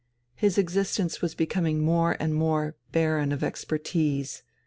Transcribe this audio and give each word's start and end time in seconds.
His 0.33 0.57
existence 0.57 1.21
was 1.21 1.35
becoming 1.35 1.77
more 1.83 2.17
and 2.19 2.33
more 2.33 2.75
barren 2.91 3.31
of 3.31 3.43
expertise. 3.43 4.41